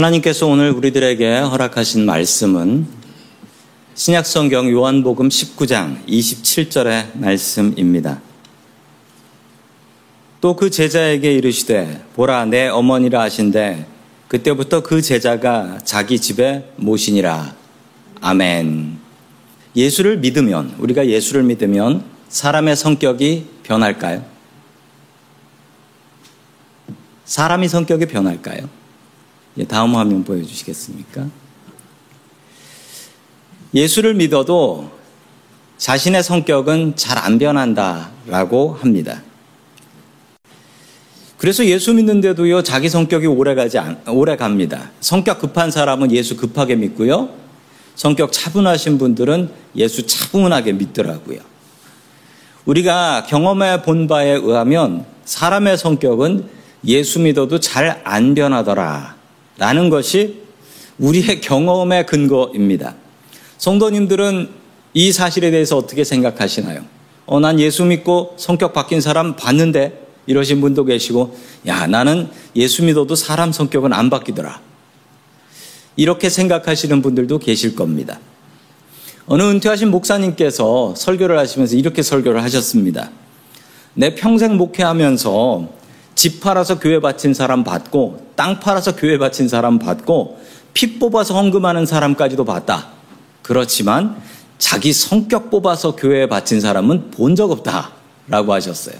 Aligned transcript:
하나님께서 0.00 0.46
오늘 0.46 0.70
우리들에게 0.70 1.40
허락하신 1.40 2.06
말씀은 2.06 2.86
신약성경 3.94 4.70
요한복음 4.70 5.28
19장 5.28 6.06
27절의 6.06 7.18
말씀입니다. 7.18 8.22
또 10.40 10.56
그 10.56 10.70
제자에게 10.70 11.34
이르시되 11.34 12.02
보라 12.14 12.46
내 12.46 12.68
어머니라 12.68 13.20
하신데 13.20 13.86
그때부터 14.28 14.82
그 14.82 15.02
제자가 15.02 15.80
자기 15.84 16.18
집에 16.18 16.72
모시니라. 16.76 17.54
아멘. 18.22 18.98
예수를 19.76 20.16
믿으면 20.16 20.76
우리가 20.78 21.08
예수를 21.08 21.42
믿으면 21.42 22.04
사람의 22.30 22.76
성격이 22.76 23.44
변할까요? 23.64 24.24
사람이 27.26 27.68
성격이 27.68 28.06
변할까요? 28.06 28.79
다음 29.68 29.94
화면 29.94 30.24
보여주시겠습니까? 30.24 31.26
예수를 33.74 34.14
믿어도 34.14 34.90
자신의 35.78 36.22
성격은 36.22 36.96
잘 36.96 37.18
안 37.18 37.38
변한다라고 37.38 38.74
합니다. 38.74 39.22
그래서 41.36 41.64
예수 41.64 41.94
믿는데도요, 41.94 42.62
자기 42.62 42.88
성격이 42.88 43.26
오래 43.26 43.54
가지, 43.54 43.78
않, 43.78 43.98
오래 44.08 44.36
갑니다. 44.36 44.90
성격 45.00 45.38
급한 45.38 45.70
사람은 45.70 46.12
예수 46.12 46.36
급하게 46.36 46.76
믿고요. 46.76 47.30
성격 47.94 48.32
차분하신 48.32 48.98
분들은 48.98 49.50
예수 49.76 50.06
차분하게 50.06 50.72
믿더라고요. 50.72 51.40
우리가 52.66 53.24
경험해 53.26 53.82
본 53.82 54.06
바에 54.06 54.32
의하면 54.32 55.06
사람의 55.24 55.78
성격은 55.78 56.48
예수 56.84 57.20
믿어도 57.20 57.58
잘 57.60 58.00
안 58.04 58.34
변하더라. 58.34 59.19
라는 59.58 59.90
것이 59.90 60.42
우리의 60.98 61.40
경험의 61.40 62.06
근거입니다. 62.06 62.94
성도님들은 63.58 64.48
이 64.94 65.12
사실에 65.12 65.50
대해서 65.50 65.76
어떻게 65.76 66.04
생각하시나요? 66.04 66.84
어, 67.26 67.40
난 67.40 67.60
예수 67.60 67.84
믿고 67.84 68.34
성격 68.38 68.72
바뀐 68.72 69.00
사람 69.00 69.36
봤는데 69.36 70.06
이러신 70.26 70.60
분도 70.60 70.84
계시고, 70.84 71.36
야, 71.66 71.86
나는 71.86 72.28
예수 72.56 72.84
믿어도 72.84 73.14
사람 73.14 73.52
성격은 73.52 73.92
안 73.92 74.10
바뀌더라. 74.10 74.60
이렇게 75.96 76.28
생각하시는 76.28 77.02
분들도 77.02 77.38
계실 77.38 77.74
겁니다. 77.74 78.18
어느 79.26 79.42
은퇴하신 79.42 79.90
목사님께서 79.90 80.94
설교를 80.96 81.38
하시면서 81.38 81.76
이렇게 81.76 82.02
설교를 82.02 82.42
하셨습니다. 82.42 83.10
내 83.94 84.14
평생 84.14 84.56
목회하면서 84.56 85.68
집 86.14 86.40
팔아서 86.40 86.78
교회 86.78 87.00
바친 87.00 87.34
사람 87.34 87.64
받고 87.64 88.32
땅 88.36 88.60
팔아서 88.60 88.96
교회 88.96 89.18
바친 89.18 89.48
사람 89.48 89.78
받고 89.78 90.40
피 90.74 90.98
뽑아서 90.98 91.34
헌금하는 91.34 91.86
사람까지도 91.86 92.44
봤다. 92.44 92.88
그렇지만 93.42 94.16
자기 94.58 94.92
성격 94.92 95.50
뽑아서 95.50 95.96
교회에 95.96 96.28
바친 96.28 96.60
사람은 96.60 97.10
본 97.10 97.34
적 97.34 97.50
없다. 97.50 97.92
라고 98.28 98.52
하셨어요. 98.52 98.94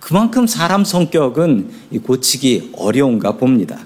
그만큼 0.00 0.46
사람 0.46 0.84
성격은 0.84 1.70
고치기 2.04 2.72
어려운가 2.76 3.32
봅니다. 3.32 3.78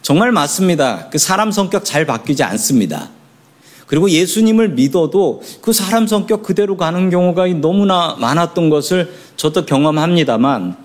정말 0.00 0.32
맞습니다. 0.32 1.08
그 1.10 1.18
사람 1.18 1.50
성격 1.50 1.84
잘 1.84 2.06
바뀌지 2.06 2.42
않습니다. 2.44 3.10
그리고 3.86 4.08
예수님을 4.10 4.70
믿어도 4.70 5.42
그 5.60 5.72
사람 5.72 6.06
성격 6.06 6.42
그대로 6.42 6.76
가는 6.76 7.10
경우가 7.10 7.46
너무나 7.48 8.16
많았던 8.18 8.70
것을 8.70 9.12
저도 9.36 9.66
경험합니다만 9.66 10.76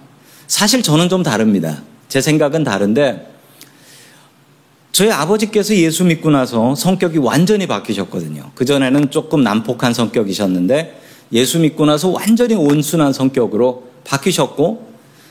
사실 0.48 0.82
저는 0.82 1.10
좀 1.10 1.24
다릅니다. 1.24 1.82
제 2.08 2.22
생각은 2.22 2.64
다른데 2.64 3.34
저희 4.92 5.12
아버지께서 5.12 5.76
예수 5.76 6.04
믿고 6.06 6.32
나서 6.32 6.74
성격이 6.74 7.20
완전히 7.20 7.68
바뀌셨거든요. 7.68 8.52
그전에는 8.56 9.12
조금 9.12 9.44
난폭한 9.44 9.94
성격이셨는데 9.94 11.02
예수 11.34 11.60
믿고 11.60 11.86
나서 11.86 12.10
완전히 12.10 12.56
온순한 12.56 13.14
성격으로 13.14 13.84
바뀌셨고 14.06 14.88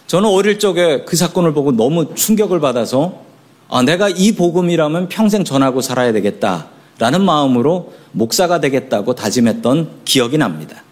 저는 0.07 0.29
어릴 0.29 0.59
적에 0.59 1.05
그 1.05 1.17
사건을 1.17 1.53
보고 1.53 1.73
너무 1.73 2.15
충격을 2.15 2.61
받아서 2.61 3.25
아, 3.69 3.83
내가 3.83 4.09
이 4.09 4.33
복음이라면 4.33 5.09
평생 5.09 5.43
전하고 5.43 5.81
살아야 5.81 6.13
되겠다라는 6.13 7.25
마음으로 7.25 7.93
목사가 8.13 8.61
되겠다고 8.61 9.15
다짐했던 9.17 10.03
기억이 10.05 10.39
납니다. 10.39 10.85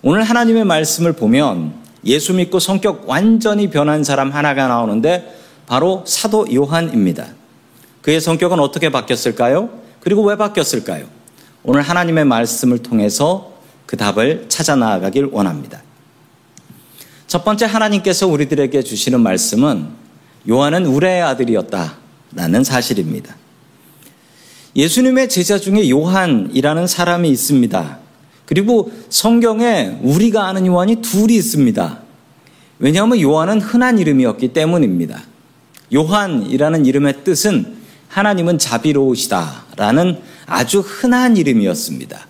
오늘 0.00 0.22
하나님의 0.22 0.64
말씀을 0.64 1.12
보면 1.12 1.85
예수 2.06 2.32
믿고 2.32 2.60
성격 2.60 3.08
완전히 3.08 3.68
변한 3.68 4.04
사람 4.04 4.30
하나가 4.30 4.68
나오는데 4.68 5.36
바로 5.66 6.04
사도 6.06 6.46
요한입니다. 6.54 7.26
그의 8.00 8.20
성격은 8.20 8.60
어떻게 8.60 8.90
바뀌었을까요? 8.90 9.68
그리고 10.00 10.22
왜 10.22 10.36
바뀌었을까요? 10.36 11.06
오늘 11.64 11.82
하나님의 11.82 12.24
말씀을 12.24 12.78
통해서 12.78 13.52
그 13.86 13.96
답을 13.96 14.46
찾아 14.48 14.76
나가길 14.76 15.30
원합니다. 15.32 15.82
첫 17.26 17.44
번째 17.44 17.66
하나님께서 17.66 18.28
우리들에게 18.28 18.82
주시는 18.82 19.20
말씀은 19.20 19.88
요한은 20.48 20.86
우레의 20.86 21.22
아들이었다라는 21.22 22.62
사실입니다. 22.62 23.34
예수님의 24.76 25.28
제자 25.28 25.58
중에 25.58 25.90
요한이라는 25.90 26.86
사람이 26.86 27.28
있습니다. 27.30 27.98
그리고 28.46 28.90
성경에 29.10 29.98
우리가 30.02 30.46
아는 30.46 30.66
요한이 30.66 31.02
둘이 31.02 31.34
있습니다. 31.34 32.00
왜냐하면 32.78 33.20
요한은 33.20 33.60
흔한 33.60 33.98
이름이었기 33.98 34.48
때문입니다. 34.48 35.22
요한이라는 35.94 36.86
이름의 36.86 37.24
뜻은 37.24 37.76
하나님은 38.08 38.58
자비로우시다라는 38.58 40.18
아주 40.46 40.80
흔한 40.80 41.36
이름이었습니다. 41.36 42.26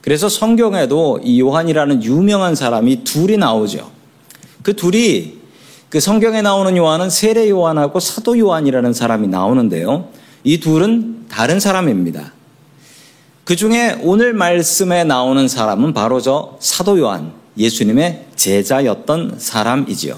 그래서 0.00 0.28
성경에도 0.28 1.20
이 1.22 1.40
요한이라는 1.40 2.02
유명한 2.02 2.54
사람이 2.54 3.04
둘이 3.04 3.36
나오죠. 3.36 3.90
그 4.62 4.74
둘이 4.74 5.38
그 5.88 6.00
성경에 6.00 6.42
나오는 6.42 6.76
요한은 6.76 7.10
세례 7.10 7.48
요한하고 7.48 8.00
사도 8.00 8.38
요한이라는 8.38 8.92
사람이 8.92 9.28
나오는데요. 9.28 10.08
이 10.42 10.58
둘은 10.58 11.26
다른 11.28 11.60
사람입니다. 11.60 12.32
그 13.44 13.56
중에 13.56 13.98
오늘 14.02 14.32
말씀에 14.34 15.02
나오는 15.02 15.48
사람은 15.48 15.94
바로 15.94 16.20
저 16.20 16.56
사도 16.60 16.98
요한, 17.00 17.32
예수님의 17.58 18.26
제자였던 18.36 19.34
사람이지요. 19.38 20.16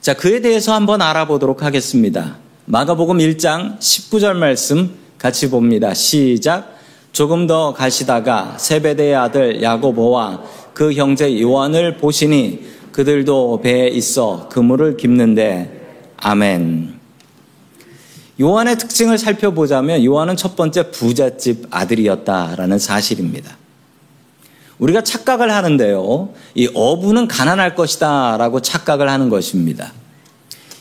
자, 0.00 0.14
그에 0.14 0.40
대해서 0.40 0.74
한번 0.74 1.00
알아보도록 1.02 1.62
하겠습니다. 1.62 2.36
마가복음 2.64 3.18
1장 3.18 3.78
19절 3.78 4.34
말씀 4.34 4.90
같이 5.18 5.50
봅니다. 5.50 5.94
시작. 5.94 6.76
조금 7.12 7.46
더 7.46 7.72
가시다가 7.72 8.56
세베대의 8.58 9.14
아들 9.14 9.62
야고보와 9.62 10.42
그 10.74 10.92
형제 10.92 11.40
요한을 11.40 11.96
보시니 11.96 12.66
그들도 12.92 13.60
배에 13.62 13.88
있어 13.88 14.48
그물을 14.48 14.96
깁는데 14.96 16.12
아멘. 16.16 16.97
요한의 18.40 18.78
특징을 18.78 19.18
살펴보자면 19.18 20.04
요한은 20.04 20.36
첫 20.36 20.54
번째 20.54 20.90
부잣집 20.90 21.66
아들이었다라는 21.70 22.78
사실입니다. 22.78 23.56
우리가 24.78 25.02
착각을 25.02 25.50
하는데요. 25.50 26.32
이 26.54 26.70
어부는 26.72 27.26
가난할 27.26 27.74
것이다 27.74 28.36
라고 28.36 28.60
착각을 28.62 29.08
하는 29.08 29.28
것입니다. 29.28 29.92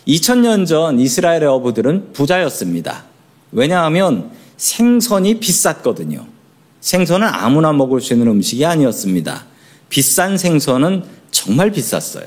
2000년 0.07 0.67
전 0.67 0.99
이스라엘의 0.99 1.47
어부들은 1.47 2.13
부자였습니다. 2.13 3.05
왜냐하면 3.51 4.31
생선이 4.57 5.39
비쌌거든요. 5.39 6.25
생선은 6.79 7.27
아무나 7.27 7.73
먹을 7.73 7.99
수 7.99 8.13
있는 8.13 8.27
음식이 8.27 8.65
아니었습니다. 8.65 9.45
비싼 9.89 10.37
생선은 10.37 11.03
정말 11.31 11.71
비쌌어요. 11.71 12.25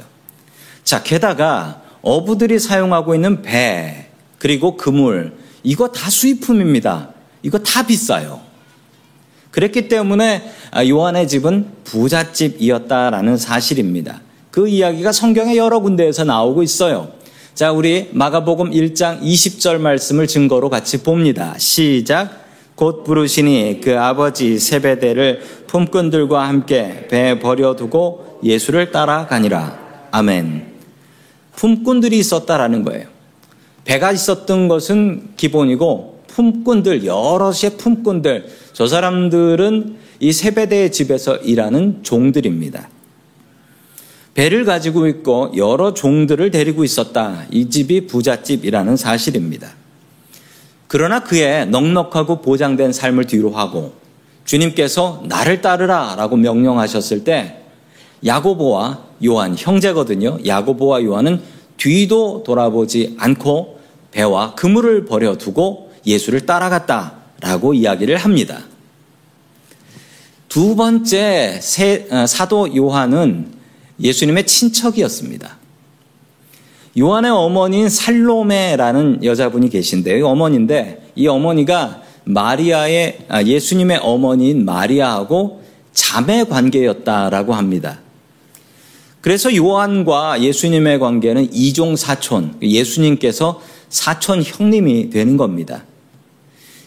자, 0.82 1.02
게다가 1.02 1.82
어부들이 2.02 2.58
사용하고 2.58 3.14
있는 3.14 3.42
배, 3.42 4.09
그리고 4.40 4.76
그물, 4.76 5.34
이거 5.62 5.88
다 5.88 6.08
수입품입니다. 6.08 7.10
이거 7.42 7.58
다 7.58 7.86
비싸요. 7.86 8.40
그랬기 9.50 9.88
때문에 9.88 10.50
요한의 10.88 11.28
집은 11.28 11.66
부잣집이었다라는 11.84 13.36
사실입니다. 13.36 14.22
그 14.50 14.66
이야기가 14.66 15.12
성경의 15.12 15.58
여러 15.58 15.80
군데에서 15.80 16.24
나오고 16.24 16.62
있어요. 16.62 17.12
자, 17.54 17.70
우리 17.70 18.08
마가복음 18.12 18.70
1장 18.70 19.20
20절 19.20 19.78
말씀을 19.78 20.26
증거로 20.26 20.70
같이 20.70 21.02
봅니다. 21.02 21.54
시작. 21.58 22.40
곧 22.76 23.04
부르시니 23.04 23.82
그 23.82 23.98
아버지 24.00 24.58
세베대를 24.58 25.66
품꾼들과 25.66 26.48
함께 26.48 27.06
배에 27.10 27.38
버려두고 27.38 28.40
예수를 28.42 28.90
따라가니라. 28.90 30.08
아멘. 30.12 30.66
품꾼들이 31.56 32.18
있었다라는 32.18 32.84
거예요. 32.84 33.19
배가 33.84 34.12
있었던 34.12 34.68
것은 34.68 35.30
기본이고 35.36 36.20
품꾼들 36.28 37.04
여럿의 37.04 37.76
품꾼들 37.76 38.46
저 38.72 38.86
사람들은 38.86 39.96
이 40.20 40.32
세베대의 40.32 40.92
집에서 40.92 41.36
일하는 41.36 42.02
종들입니다. 42.02 42.88
배를 44.34 44.64
가지고 44.64 45.08
있고 45.08 45.52
여러 45.56 45.92
종들을 45.92 46.50
데리고 46.50 46.84
있었다. 46.84 47.44
이 47.50 47.68
집이 47.68 48.06
부잣집이라는 48.06 48.96
사실입니다. 48.96 49.74
그러나 50.86 51.20
그의 51.20 51.66
넉넉하고 51.66 52.40
보장된 52.40 52.92
삶을 52.92 53.26
뒤로 53.26 53.50
하고 53.50 53.92
주님께서 54.44 55.22
나를 55.26 55.60
따르라 55.60 56.14
라고 56.16 56.36
명령하셨을 56.36 57.24
때 57.24 57.62
야고보와 58.24 59.04
요한 59.24 59.54
형제거든요. 59.56 60.38
야고보와 60.44 61.02
요한은 61.04 61.40
뒤도 61.80 62.42
돌아보지 62.44 63.16
않고 63.18 63.80
배와 64.10 64.54
그물을 64.54 65.06
버려두고 65.06 65.92
예수를 66.06 66.46
따라갔다라고 66.46 67.74
이야기를 67.74 68.16
합니다. 68.18 68.60
두 70.48 70.76
번째 70.76 71.60
어, 72.10 72.26
사도 72.26 72.76
요한은 72.76 73.52
예수님의 74.00 74.46
친척이었습니다. 74.46 75.58
요한의 76.98 77.30
어머니인 77.30 77.88
살로메라는 77.88 79.24
여자분이 79.24 79.70
계신데요. 79.70 80.26
어머니인데 80.26 81.12
이 81.14 81.28
어머니가 81.28 82.02
마리아의 82.24 83.18
아, 83.28 83.42
예수님의 83.42 84.00
어머니인 84.02 84.64
마리아하고 84.64 85.62
자매 85.92 86.44
관계였다라고 86.44 87.54
합니다. 87.54 88.00
그래서 89.20 89.54
요한과 89.54 90.42
예수님의 90.42 90.98
관계는 90.98 91.52
이종 91.52 91.96
사촌, 91.96 92.56
예수님께서 92.62 93.60
사촌 93.88 94.42
형님이 94.42 95.10
되는 95.10 95.36
겁니다. 95.36 95.84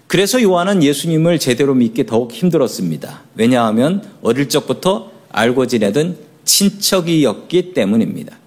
그래서 0.07 0.41
요한은 0.41 0.83
예수님을 0.83 1.39
제대로 1.39 1.73
믿기 1.73 2.05
더욱 2.05 2.31
힘들었습니다. 2.31 3.21
왜냐하면 3.35 4.03
어릴 4.21 4.49
적부터 4.49 5.11
알고 5.29 5.67
지내던 5.67 6.17
친척이었기 6.45 7.73
때문입니다. 7.73 8.37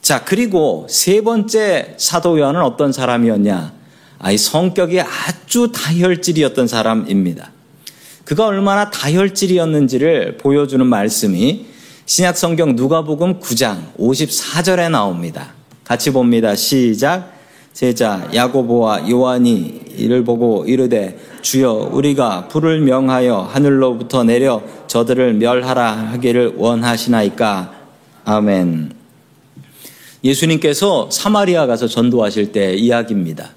자, 0.00 0.24
그리고 0.24 0.86
세 0.88 1.20
번째 1.20 1.94
사도 1.98 2.38
요한은 2.38 2.62
어떤 2.62 2.92
사람이었냐? 2.92 3.72
아이 4.18 4.38
성격이 4.38 5.00
아주 5.00 5.72
다혈질이었던 5.74 6.68
사람입니다. 6.68 7.50
그가 8.24 8.46
얼마나 8.46 8.90
다혈질이었는지를 8.90 10.38
보여주는 10.38 10.84
말씀이 10.86 11.66
신약 12.08 12.36
성경 12.36 12.76
누가복음 12.76 13.40
9장 13.40 13.96
54절에 13.98 14.88
나옵니다. 14.92 15.54
같이 15.82 16.12
봅니다. 16.12 16.54
시작. 16.54 17.32
제자 17.72 18.30
야고보와 18.32 19.10
요한이 19.10 19.80
이를 19.96 20.22
보고 20.22 20.64
이르되 20.64 21.18
주여 21.42 21.90
우리가 21.92 22.46
불을 22.46 22.80
명하여 22.82 23.50
하늘로부터 23.52 24.22
내려 24.22 24.62
저들을 24.86 25.34
멸하라 25.34 26.12
하기를 26.12 26.54
원하시나이까 26.56 27.74
아멘. 28.24 28.92
예수님께서 30.22 31.10
사마리아 31.10 31.66
가서 31.66 31.88
전도하실 31.88 32.52
때 32.52 32.74
이야기입니다. 32.74 33.50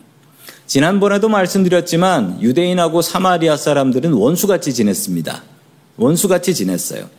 지난번에도 0.65 1.29
말씀드렸지만 1.29 2.41
유대인하고 2.41 3.03
사마리아 3.03 3.55
사람들은 3.55 4.11
원수같이 4.11 4.73
지냈습니다. 4.73 5.43
원수같이 5.97 6.55
지냈어요. 6.55 7.18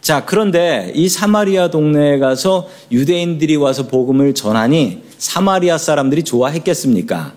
자, 0.00 0.24
그런데 0.24 0.92
이 0.94 1.08
사마리아 1.08 1.68
동네에 1.68 2.18
가서 2.18 2.68
유대인들이 2.90 3.56
와서 3.56 3.86
복음을 3.86 4.34
전하니 4.34 5.02
사마리아 5.18 5.76
사람들이 5.76 6.22
좋아했겠습니까? 6.22 7.34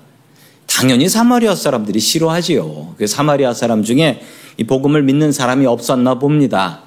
당연히 0.68 1.10
사마리아 1.10 1.54
사람들이 1.56 2.00
싫어하지요. 2.00 2.96
그 2.98 3.08
사마리아 3.08 3.54
사람 3.54 3.84
중에 3.84 4.22
이 4.58 4.64
복음을 4.64 5.04
믿는 5.04 5.32
사람이 5.32 5.66
없었나 5.66 6.16
봅니다. 6.16 6.82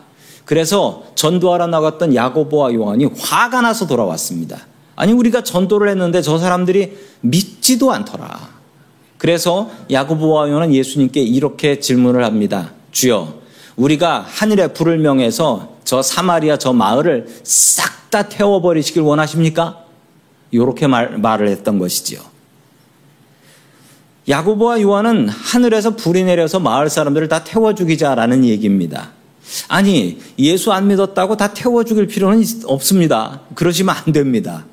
그래서 0.45 1.05
전도하러 1.15 1.67
나갔던 1.67 2.15
야고보와 2.15 2.75
요한이 2.75 3.07
화가 3.19 3.61
나서 3.61 3.87
돌아왔습니다. 3.87 4.67
아니 4.97 5.13
우리가 5.13 5.43
전도를 5.43 5.89
했는데 5.89 6.23
저 6.23 6.39
사람들이 6.39 6.97
믿지도 7.21 7.93
않더라. 7.93 8.55
그래서 9.19 9.71
야고보와 9.91 10.51
요한은 10.51 10.75
예수님께 10.75 11.23
이렇게 11.23 11.81
질문을 11.81 12.25
합니다. 12.25 12.73
주여, 12.93 13.35
우리가 13.77 14.25
하늘의 14.29 14.75
불을 14.75 14.99
명해서 14.99 15.77
저 15.85 16.03
사마리아 16.03 16.57
저 16.57 16.73
마을을 16.73 17.27
싹 17.43 17.95
다 18.15 18.29
태워버리시길 18.29 19.03
원하십니까? 19.03 19.81
이렇게 20.53 20.87
말, 20.87 21.19
말을 21.19 21.49
했던 21.49 21.81
것이지요. 21.81 22.21
야고보와 24.29 24.81
요한은 24.83 25.29
하늘에서 25.29 25.97
불이 25.97 26.23
내려서 26.23 26.61
마을 26.61 26.89
사람들을 26.89 27.27
다 27.27 27.43
태워 27.43 27.75
죽이자라는 27.75 28.45
얘기입니다. 28.45 29.11
아니, 29.67 30.21
예수 30.39 30.73
안 30.73 30.87
믿었다고 30.87 31.37
다 31.37 31.53
태워 31.53 31.83
죽일 31.83 32.07
필요는 32.07 32.45
없습니다. 32.67 33.41
그러시면 33.57 33.97
안 33.97 34.13
됩니다. 34.13 34.65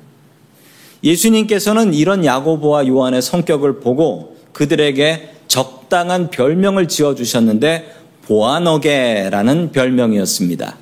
예수님께서는 1.02 1.94
이런 1.94 2.24
야고보와 2.24 2.86
요한의 2.86 3.22
성격을 3.22 3.80
보고 3.80 4.36
그들에게 4.52 5.34
적당한 5.48 6.30
별명을 6.30 6.86
지어 6.86 7.16
주셨는데 7.16 8.01
보아너게라는 8.26 9.72
별명이었습니다. 9.72 10.76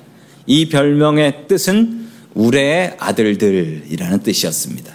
이 0.47 0.69
별명의 0.69 1.47
뜻은 1.47 2.07
우레의 2.33 2.95
아들들이라는 2.99 4.19
뜻이었습니다. 4.19 4.93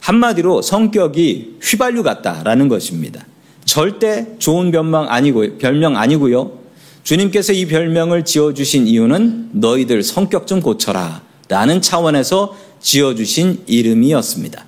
한마디로 0.00 0.62
성격이 0.62 1.58
휘발유 1.62 2.02
같다라는 2.02 2.68
것입니다. 2.68 3.26
절대 3.64 4.26
좋은 4.38 4.70
별명 4.70 5.10
아니고 5.10 5.58
별명 5.58 5.96
아니고요. 5.96 6.58
주님께서 7.02 7.52
이 7.52 7.66
별명을 7.66 8.24
지어 8.24 8.54
주신 8.54 8.86
이유는 8.86 9.50
너희들 9.52 10.02
성격 10.02 10.46
좀 10.46 10.60
고쳐라 10.60 11.22
라는 11.48 11.80
차원에서 11.80 12.56
지어 12.80 13.14
주신 13.14 13.62
이름이었습니다. 13.66 14.64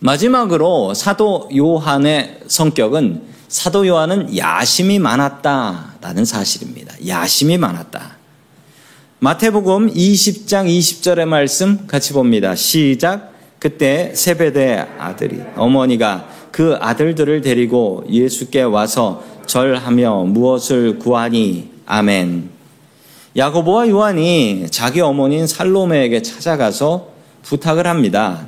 마지막으로 0.00 0.94
사도 0.94 1.48
요한의 1.56 2.40
성격은 2.46 3.22
사도 3.48 3.86
요한은 3.86 4.36
야심이 4.36 4.98
많았다라는 4.98 6.26
사실입니다. 6.26 6.94
야심이 7.06 7.56
많았다. 7.56 8.18
마태복음 9.20 9.92
20장 9.94 10.68
20절의 10.68 11.24
말씀 11.24 11.86
같이 11.86 12.12
봅니다. 12.12 12.54
시작. 12.54 13.32
그때 13.58 14.12
세베대 14.14 14.86
아들이 14.98 15.40
어머니가 15.56 16.28
그 16.52 16.76
아들들을 16.78 17.40
데리고 17.40 18.04
예수께 18.10 18.62
와서 18.62 19.24
절하며 19.46 20.24
무엇을 20.24 20.98
구하니 20.98 21.70
아멘. 21.86 22.50
야고보와 23.34 23.88
요한이 23.88 24.66
자기 24.70 25.00
어머니인 25.00 25.46
살로메에게 25.46 26.20
찾아가서 26.20 27.08
부탁을 27.42 27.86
합니다. 27.86 28.46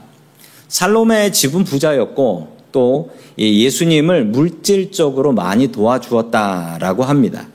살로메의 0.69 1.33
집은 1.33 1.64
부자였고 1.64 2.60
또 2.73 3.11
예수님을 3.39 4.25
물질적으로 4.27 5.33
많이 5.33 5.69
도와주었다라고 5.69 7.05
합니다. 7.05 7.49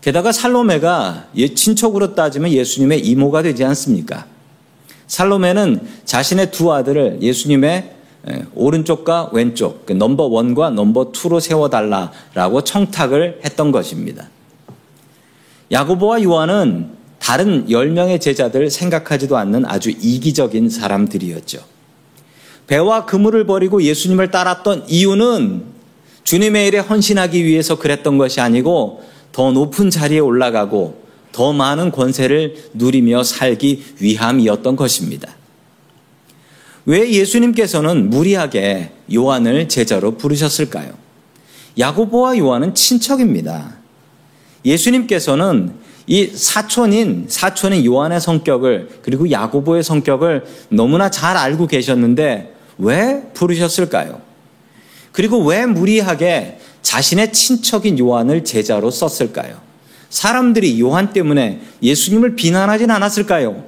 게다가 0.00 0.32
살로메가 0.32 1.28
친척으로 1.54 2.14
따지면 2.14 2.50
예수님의 2.50 3.00
이모가 3.06 3.42
되지 3.42 3.64
않습니까? 3.64 4.26
살로메는 5.06 5.80
자신의 6.04 6.50
두 6.50 6.72
아들을 6.72 7.18
예수님의 7.22 7.92
오른쪽과 8.54 9.30
왼쪽, 9.32 9.86
그 9.86 9.92
넘버 9.92 10.24
원과 10.24 10.70
넘버 10.70 11.12
투로 11.12 11.40
세워달라라고 11.40 12.64
청탁을 12.64 13.40
했던 13.44 13.70
것입니다. 13.70 14.28
야고보와 15.70 16.22
요한은 16.22 16.90
다른 17.18 17.66
10명의 17.68 18.20
제자들 18.20 18.70
생각하지도 18.70 19.36
않는 19.38 19.64
아주 19.64 19.90
이기적인 19.90 20.68
사람들이었죠. 20.68 21.73
배와 22.66 23.04
그물을 23.04 23.44
버리고 23.44 23.82
예수님을 23.82 24.30
따랐던 24.30 24.84
이유는 24.88 25.64
주님의 26.24 26.68
일에 26.68 26.78
헌신하기 26.78 27.44
위해서 27.44 27.78
그랬던 27.78 28.16
것이 28.18 28.40
아니고 28.40 29.04
더 29.32 29.52
높은 29.52 29.90
자리에 29.90 30.18
올라가고 30.20 31.04
더 31.32 31.52
많은 31.52 31.90
권세를 31.90 32.70
누리며 32.74 33.24
살기 33.24 33.84
위함이었던 34.00 34.76
것입니다. 34.76 35.34
왜 36.86 37.10
예수님께서는 37.10 38.10
무리하게 38.10 38.92
요한을 39.12 39.68
제자로 39.68 40.16
부르셨을까요? 40.16 40.92
야고보와 41.78 42.38
요한은 42.38 42.74
친척입니다. 42.74 43.76
예수님께서는 44.64 45.72
이 46.06 46.26
사촌인 46.26 47.26
사촌인 47.28 47.84
요한의 47.84 48.20
성격을 48.20 49.00
그리고 49.02 49.30
야고보의 49.30 49.82
성격을 49.82 50.44
너무나 50.68 51.10
잘 51.10 51.36
알고 51.36 51.66
계셨는데 51.66 52.53
왜 52.78 53.22
부르셨을까요? 53.34 54.20
그리고 55.12 55.44
왜 55.44 55.66
무리하게 55.66 56.58
자신의 56.82 57.32
친척인 57.32 57.98
요한을 57.98 58.44
제자로 58.44 58.90
썼을까요? 58.90 59.60
사람들이 60.10 60.80
요한 60.80 61.12
때문에 61.12 61.60
예수님을 61.82 62.36
비난하진 62.36 62.90
않았을까요? 62.90 63.64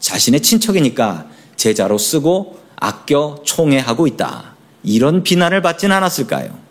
자신의 0.00 0.40
친척이니까 0.40 1.26
제자로 1.56 1.98
쓰고 1.98 2.58
아껴 2.76 3.40
총애하고 3.44 4.06
있다. 4.06 4.54
이런 4.82 5.22
비난을 5.22 5.62
받진 5.62 5.92
않았을까요? 5.92 6.66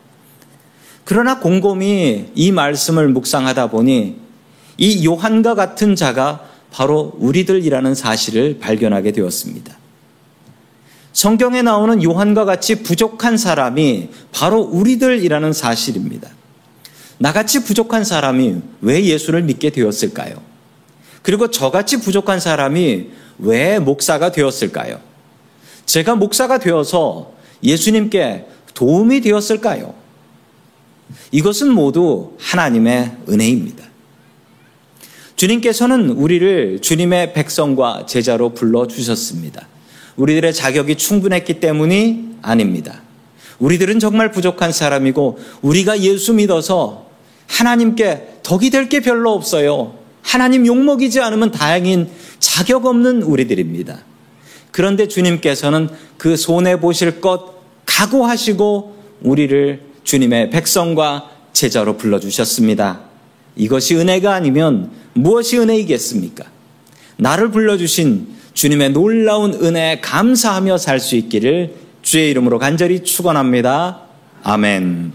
그러나 1.03 1.39
곰곰이 1.39 2.31
이 2.33 2.51
말씀을 2.51 3.09
묵상하다 3.09 3.69
보니 3.69 4.17
이 4.77 5.05
요한과 5.05 5.55
같은 5.55 5.95
자가 5.95 6.45
바로 6.71 7.13
우리들이라는 7.19 7.95
사실을 7.95 8.59
발견하게 8.59 9.11
되었습니다. 9.11 9.77
성경에 11.15 11.61
나오는 11.61 12.03
요한과 12.03 12.43
같이 12.43 12.83
부족한 12.83 13.37
사람이 13.37 14.09
바로 14.33 14.59
우리들이라는 14.59 15.53
사실입니다. 15.53 16.29
나같이 17.19 17.63
부족한 17.63 18.03
사람이 18.03 18.57
왜 18.81 19.05
예수를 19.05 19.41
믿게 19.43 19.69
되었을까요? 19.69 20.35
그리고 21.21 21.49
저같이 21.49 22.01
부족한 22.01 22.41
사람이 22.41 23.11
왜 23.39 23.79
목사가 23.79 24.33
되었을까요? 24.33 24.99
제가 25.85 26.15
목사가 26.15 26.57
되어서 26.57 27.31
예수님께 27.63 28.47
도움이 28.73 29.21
되었을까요? 29.21 29.93
이것은 31.31 31.71
모두 31.71 32.33
하나님의 32.39 33.19
은혜입니다. 33.29 33.85
주님께서는 35.37 36.09
우리를 36.09 36.81
주님의 36.81 37.31
백성과 37.31 38.05
제자로 38.05 38.49
불러주셨습니다. 38.49 39.69
우리들의 40.17 40.53
자격이 40.53 40.95
충분했기 40.95 41.59
때문이 41.59 42.37
아닙니다. 42.41 43.01
우리들은 43.59 43.99
정말 43.99 44.31
부족한 44.31 44.71
사람이고 44.71 45.39
우리가 45.61 45.99
예수 46.01 46.33
믿어서 46.33 47.05
하나님께 47.47 48.39
덕이 48.43 48.69
될 48.69 48.89
게 48.89 48.99
별로 48.99 49.31
없어요. 49.33 49.95
하나님 50.21 50.65
욕먹이지 50.65 51.19
않으면 51.21 51.51
다행인 51.51 52.09
자격 52.39 52.85
없는 52.85 53.21
우리들입니다. 53.21 54.03
그런데 54.71 55.07
주님께서는 55.07 55.89
그 56.17 56.35
손해 56.35 56.79
보실 56.79 57.21
것 57.21 57.55
각오하시고 57.85 58.95
우리를 59.21 59.81
주님의 60.03 60.49
백성과 60.49 61.29
제자로 61.53 61.97
불러주셨습니다. 61.97 63.01
이것이 63.55 63.95
은혜가 63.95 64.33
아니면 64.33 64.91
무엇이 65.13 65.57
은혜이겠습니까? 65.57 66.43
나를 67.17 67.51
불러주신 67.51 68.27
주님의 68.55 68.91
놀라운 68.91 69.53
은혜에 69.53 69.99
감사하며 69.99 70.77
살 70.77 70.99
수 70.99 71.15
있기를 71.15 71.75
주의 72.01 72.31
이름으로 72.31 72.57
간절히 72.57 73.03
축원합니다. 73.03 74.01
아멘. 74.43 75.11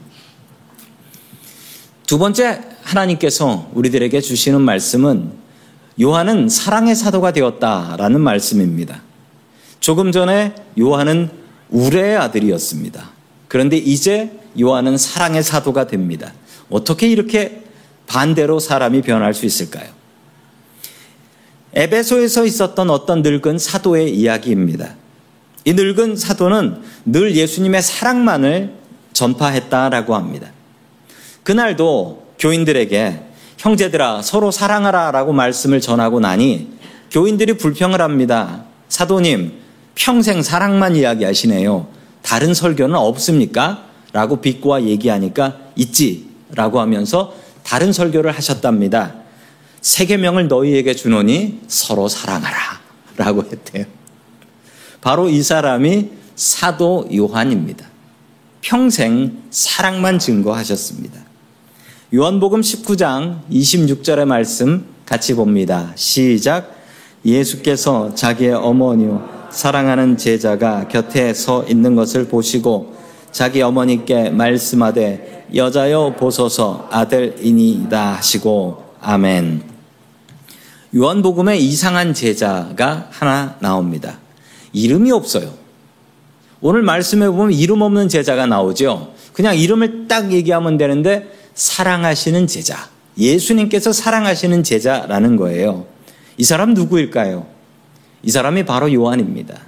두 2.07 2.19
번째 2.19 2.61
하나님께서 2.83 3.71
우리들에게 3.75 4.21
주시는 4.21 4.61
말씀은 4.61 5.33
요한은 6.01 6.49
사랑의 6.49 6.95
사도가 6.95 7.33
되었다라는 7.33 8.21
말씀입니다. 8.21 9.03
조금 9.81 10.13
전에 10.13 10.55
요한은 10.79 11.31
우레의 11.71 12.17
아들이었습니다. 12.17 13.11
그런데 13.49 13.77
이제 13.79 14.33
요한은 14.61 14.99
사랑의 14.99 15.43
사도가 15.43 15.87
됩니다. 15.87 16.33
어떻게 16.69 17.09
이렇게 17.09 17.63
반대로 18.07 18.59
사람이 18.59 19.03
변할 19.03 19.33
수 19.33 19.47
있을까요? 19.47 20.00
에베소에서 21.75 22.45
있었던 22.45 22.91
어떤 22.91 23.23
늙은 23.23 23.59
사도의 23.59 24.15
이야기입니다. 24.15 24.95
이 25.65 25.73
늙은 25.75 26.17
사도는 26.17 26.83
늘 27.05 27.37
예수님의 27.37 27.83
사랑만을 27.83 28.75
전파했다라고 29.13 30.15
합니다. 30.15 30.51
그날도 31.43 32.35
교인들에게 32.39 33.21
형제들아 33.59 34.23
서로 34.23 34.51
사랑하라 34.51 35.11
라고 35.11 35.33
말씀을 35.33 35.81
전하고 35.81 36.21
나니 36.21 36.73
교인들이 37.11 37.55
불평을 37.55 38.01
합니다. 38.01 38.65
사도님, 38.89 39.53
평생 39.95 40.43
사랑만 40.43 40.97
이야기하시네요. 40.97 41.89
다른 42.23 42.55
설교는 42.55 42.95
없습니까? 42.97 43.85
라고 44.13 44.41
비꼬아 44.41 44.83
얘기하니까 44.83 45.57
있지. 45.77 46.31
라고 46.53 46.81
하면서 46.81 47.35
다른 47.63 47.93
설교를 47.93 48.33
하셨답니다. 48.33 49.20
세 49.81 50.05
계명을 50.05 50.49
너희에게 50.49 50.95
주노니 50.95 51.61
서로 51.69 52.09
사랑하라. 52.09 52.81
라고 53.17 53.43
했대요. 53.43 53.85
바로 55.01 55.29
이 55.29 55.43
사람이 55.43 56.11
사도 56.37 57.09
요한입니다. 57.15 57.87
평생 58.61 59.43
사랑만 59.51 60.19
증거하셨습니다. 60.19 61.21
요한복음 62.15 62.61
19장 62.61 63.43
26절의 63.51 64.25
말씀 64.27 64.85
같이 65.07 65.35
봅니다. 65.35 65.93
시작. 65.95 66.77
예수께서 67.25 68.15
자기의 68.15 68.53
어머니와 68.53 69.49
사랑하는 69.51 70.17
제자가 70.17 70.89
곁에 70.89 71.35
서 71.35 71.65
있는 71.67 71.95
것을 71.95 72.29
보시고 72.29 72.97
자기 73.33 73.63
어머니께 73.63 74.31
말씀하되 74.31 75.47
여자여 75.55 76.17
보소서 76.19 76.89
아들이니이다 76.91 78.17
하시고 78.17 78.85
아멘. 79.01 79.70
요한복음에 80.95 81.57
이상한 81.59 82.15
제자가 82.15 83.09
하나 83.11 83.57
나옵니다. 83.61 84.19
이름이 84.73 85.13
없어요. 85.13 85.55
오늘 86.61 86.83
말씀해 86.83 87.31
보면 87.31 87.53
이름 87.53 87.81
없는 87.81 88.09
제자가 88.09 88.47
나오죠. 88.47 89.15
그냥 89.33 89.57
이름을 89.57 90.09
딱 90.09 90.33
얘기하면 90.33 90.77
되는데 90.77 91.33
사랑하시는 91.55 92.47
제자. 92.47 92.89
예수님께서 93.17 93.93
사랑하시는 93.93 94.63
제자라는 94.63 95.37
거예요. 95.37 95.87
이 96.37 96.45
사람 96.45 96.75
누구일까요? 96.75 97.47
이 98.23 98.31
사람이 98.31 98.65
바로 98.65 98.93
요한입니다. 98.93 99.59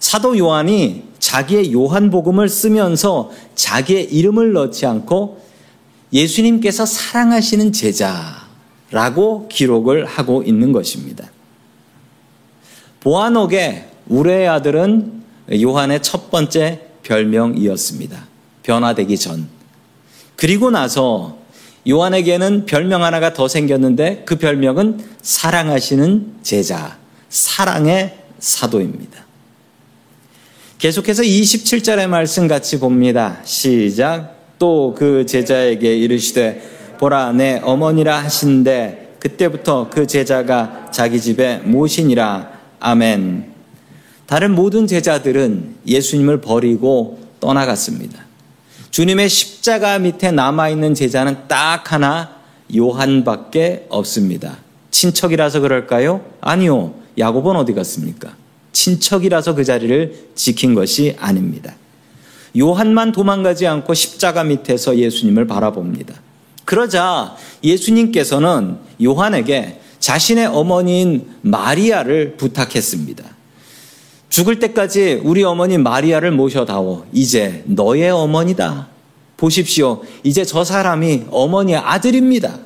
사도 0.00 0.38
요한이 0.38 1.04
자기의 1.18 1.72
요한복음을 1.72 2.48
쓰면서 2.48 3.30
자기의 3.54 4.04
이름을 4.04 4.52
넣지 4.52 4.86
않고 4.86 5.44
예수님께서 6.12 6.86
사랑하시는 6.86 7.72
제자 7.72 8.47
라고 8.90 9.48
기록을 9.48 10.06
하고 10.06 10.42
있는 10.42 10.72
것입니다. 10.72 11.30
보아녹의 13.00 13.88
우레의 14.08 14.48
아들은 14.48 15.22
요한의 15.60 16.02
첫 16.02 16.30
번째 16.30 16.80
별명이었습니다. 17.02 18.26
변화되기 18.62 19.16
전. 19.18 19.48
그리고 20.36 20.70
나서 20.70 21.38
요한에게는 21.88 22.66
별명 22.66 23.02
하나가 23.02 23.32
더 23.32 23.48
생겼는데 23.48 24.22
그 24.26 24.36
별명은 24.36 25.04
사랑하시는 25.22 26.38
제자, 26.42 26.98
사랑의 27.28 28.18
사도입니다. 28.38 29.26
계속해서 30.78 31.22
27절의 31.22 32.06
말씀 32.08 32.46
같이 32.46 32.78
봅니다. 32.78 33.40
시작. 33.44 34.38
또 34.58 34.94
그 34.96 35.24
제자에게 35.24 35.96
이르시되 35.96 36.77
보라 36.98 37.32
내 37.32 37.60
어머니라 37.62 38.18
하신데 38.18 39.16
그때부터 39.20 39.88
그 39.90 40.06
제자가 40.06 40.90
자기 40.92 41.20
집에 41.20 41.58
모시니라. 41.58 42.50
아멘. 42.80 43.52
다른 44.26 44.54
모든 44.54 44.86
제자들은 44.86 45.76
예수님을 45.86 46.40
버리고 46.40 47.18
떠나갔습니다. 47.40 48.18
주님의 48.90 49.28
십자가 49.28 49.98
밑에 49.98 50.32
남아있는 50.32 50.94
제자는 50.94 51.48
딱 51.48 51.92
하나 51.92 52.36
요한밖에 52.76 53.86
없습니다. 53.88 54.58
친척이라서 54.90 55.60
그럴까요? 55.60 56.24
아니요. 56.40 56.94
야곱은 57.18 57.56
어디 57.56 57.72
갔습니까? 57.74 58.34
친척이라서 58.72 59.54
그 59.54 59.64
자리를 59.64 60.30
지킨 60.34 60.74
것이 60.74 61.16
아닙니다. 61.18 61.74
요한만 62.58 63.12
도망가지 63.12 63.66
않고 63.66 63.94
십자가 63.94 64.44
밑에서 64.44 64.96
예수님을 64.96 65.46
바라봅니다. 65.46 66.14
그러자 66.68 67.34
예수님께서는 67.64 68.76
요한에게 69.02 69.80
자신의 70.00 70.48
어머니인 70.48 71.26
마리아를 71.40 72.36
부탁했습니다. 72.36 73.24
죽을 74.28 74.58
때까지 74.58 75.22
우리 75.24 75.42
어머니 75.44 75.78
마리아를 75.78 76.30
모셔다오. 76.30 77.06
이제 77.14 77.64
너의 77.64 78.10
어머니다. 78.10 78.88
보십시오. 79.38 80.02
이제 80.22 80.44
저 80.44 80.62
사람이 80.62 81.28
어머니의 81.30 81.78
아들입니다. 81.78 82.58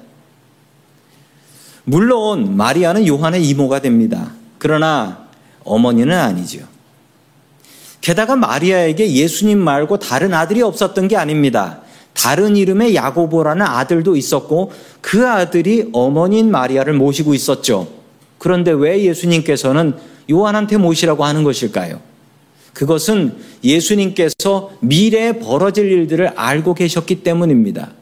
물론 1.84 2.56
마리아는 2.56 3.06
요한의 3.06 3.46
이모가 3.46 3.82
됩니다. 3.82 4.32
그러나 4.58 5.28
어머니는 5.62 6.18
아니죠. 6.18 6.66
게다가 8.00 8.34
마리아에게 8.34 9.12
예수님 9.12 9.60
말고 9.60 10.00
다른 10.00 10.34
아들이 10.34 10.60
없었던 10.60 11.06
게 11.06 11.16
아닙니다. 11.16 11.81
다른 12.12 12.56
이름의 12.56 12.94
야고보라는 12.94 13.64
아들도 13.64 14.16
있었고 14.16 14.72
그 15.00 15.26
아들이 15.28 15.88
어머니인 15.92 16.50
마리아를 16.50 16.92
모시고 16.94 17.34
있었죠. 17.34 17.88
그런데 18.38 18.70
왜 18.70 19.02
예수님께서는 19.04 19.94
요한한테 20.30 20.76
모시라고 20.76 21.24
하는 21.24 21.44
것일까요? 21.44 22.00
그것은 22.72 23.36
예수님께서 23.62 24.72
미래에 24.80 25.38
벌어질 25.38 25.90
일들을 25.90 26.32
알고 26.36 26.74
계셨기 26.74 27.22
때문입니다. 27.22 27.92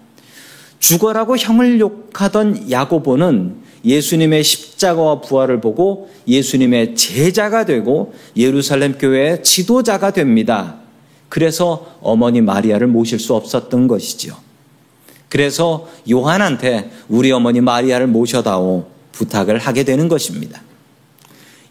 죽어라고 0.79 1.37
형을 1.37 1.81
욕하던 1.81 2.71
야고보는 2.71 3.57
예수님의 3.85 4.45
십자가와 4.45 5.21
부활을 5.21 5.61
보고 5.61 6.11
예수님의 6.27 6.97
제자가 6.97 7.65
되고 7.65 8.13
예루살렘 8.37 8.97
교회의 8.99 9.43
지도자가 9.43 10.13
됩니다. 10.13 10.80
그래서 11.31 11.87
어머니 12.03 12.43
마리아를 12.43 12.89
모실 12.89 13.19
수 13.19 13.35
없었던 13.35 13.89
것이죠. 13.89 14.37
그래서 15.31 15.89
요한한테 16.11 16.91
우리 17.09 17.31
어머니 17.31 17.61
마리아를 17.61 18.09
모셔다오 18.09 18.87
부탁을 19.13 19.59
하게 19.59 19.85
되는 19.85 20.09
것입니다. 20.09 20.61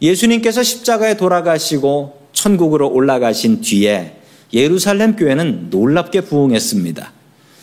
예수님께서 0.01 0.63
십자가에 0.63 1.17
돌아가시고 1.17 2.19
천국으로 2.31 2.89
올라가신 2.89 3.59
뒤에 3.59 4.15
예루살렘 4.53 5.17
교회는 5.17 5.67
놀랍게 5.69 6.21
부흥했습니다. 6.21 7.11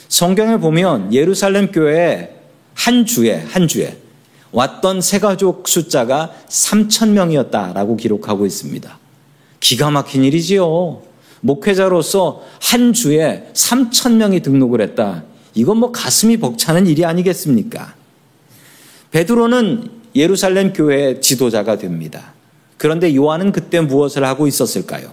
성경에 0.08 0.58
보면 0.58 1.14
예루살렘 1.14 1.72
교회에 1.72 2.36
한 2.74 3.06
주에 3.06 3.36
한 3.48 3.66
주에 3.66 3.96
왔던 4.52 5.00
새가족 5.00 5.66
숫자가 5.66 6.34
3천 6.48 7.08
명이었다라고 7.10 7.96
기록하고 7.96 8.44
있습니다. 8.44 8.98
기가 9.60 9.90
막힌 9.90 10.24
일이지요. 10.24 11.05
목회자로서 11.46 12.42
한 12.60 12.92
주에 12.92 13.48
3천 13.54 14.16
명이 14.16 14.40
등록을 14.40 14.80
했다. 14.80 15.22
이건 15.54 15.78
뭐 15.78 15.92
가슴이 15.92 16.36
벅차는 16.38 16.86
일이 16.86 17.04
아니겠습니까? 17.04 17.94
베드로는 19.12 19.90
예루살렘 20.14 20.72
교회의 20.72 21.20
지도자가 21.20 21.78
됩니다. 21.78 22.34
그런데 22.76 23.14
요한은 23.14 23.52
그때 23.52 23.80
무엇을 23.80 24.24
하고 24.24 24.46
있었을까요? 24.46 25.12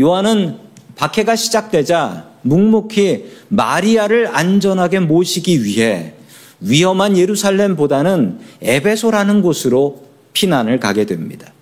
요한은 0.00 0.58
박해가 0.96 1.36
시작되자 1.36 2.30
묵묵히 2.42 3.26
마리아를 3.48 4.34
안전하게 4.34 5.00
모시기 5.00 5.62
위해 5.64 6.14
위험한 6.60 7.16
예루살렘보다는 7.16 8.40
에베소라는 8.62 9.42
곳으로 9.42 10.04
피난을 10.32 10.80
가게 10.80 11.04
됩니다. 11.04 11.52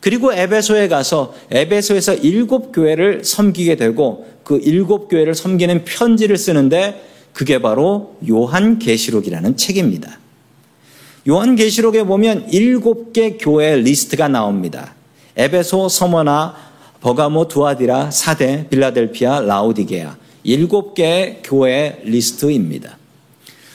그리고 0.00 0.32
에베소에 0.32 0.88
가서 0.88 1.34
에베소에서 1.50 2.14
일곱 2.14 2.72
교회를 2.72 3.24
섬기게 3.24 3.76
되고 3.76 4.26
그 4.44 4.60
일곱 4.62 5.08
교회를 5.08 5.34
섬기는 5.34 5.84
편지를 5.84 6.36
쓰는데 6.36 7.04
그게 7.32 7.60
바로 7.60 8.16
요한계시록이라는 8.28 9.56
책입니다. 9.56 10.18
요한계시록에 11.28 12.04
보면 12.04 12.48
일곱 12.50 13.12
개 13.12 13.36
교회 13.36 13.76
리스트가 13.76 14.28
나옵니다. 14.28 14.94
에베소, 15.36 15.88
서머나, 15.88 16.56
버가모, 17.00 17.48
두아디라, 17.48 18.10
사데, 18.10 18.66
빌라델피아, 18.68 19.40
라우디게아 19.40 20.16
일곱 20.44 20.94
개의 20.94 21.40
교회 21.44 22.00
리스트입니다. 22.04 22.96